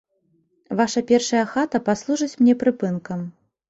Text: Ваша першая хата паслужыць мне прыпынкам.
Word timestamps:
Ваша 0.79 1.03
першая 1.13 1.45
хата 1.53 1.85
паслужыць 1.91 2.35
мне 2.43 2.61
прыпынкам. 2.67 3.19